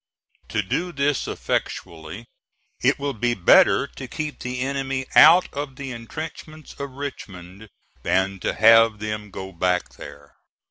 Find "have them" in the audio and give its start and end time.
8.55-9.29